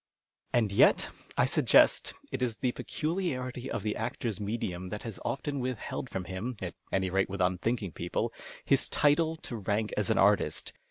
And 0.51 0.71
yet, 0.71 1.09
I 1.37 1.45
suggest, 1.45 2.15
it 2.31 2.41
is 2.41 2.57
the 2.57 2.73
j^eeuliarity 2.73 3.67
of 3.67 3.83
the 3.83 3.95
actor's 3.95 4.39
medium 4.39 4.89
that 4.89 5.03
has 5.03 5.19
often 5.23 5.61
witliheld 5.61 6.09
from 6.09 6.23
him, 6.23 6.57
at 6.59 6.73
any 6.91 7.11
rate 7.11 7.29
with 7.29 7.39
unthinking 7.39 7.91
people, 7.91 8.33
his 8.65 8.89
title 8.89 9.35
to 9.35 9.57
rank 9.57 9.93
as 9.95 10.09
an 10.09 10.17
artist. 10.17 10.73